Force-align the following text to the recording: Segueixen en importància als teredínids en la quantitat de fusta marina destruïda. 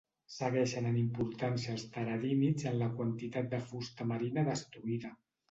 Segueixen 0.35 0.87
en 0.91 0.95
importància 1.01 1.71
als 1.73 1.83
teredínids 1.97 2.67
en 2.73 2.79
la 2.81 2.89
quantitat 2.97 3.53
de 3.53 3.61
fusta 3.69 4.09
marina 4.15 4.49
destruïda. 4.51 5.15